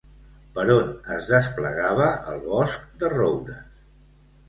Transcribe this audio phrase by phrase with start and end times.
[0.55, 3.65] Per on es desplegava el bosc de roures?